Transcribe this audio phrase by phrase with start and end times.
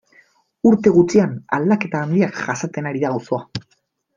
[0.69, 3.43] Urte gutxian aldaketa handiak jasaten ari da auzoa.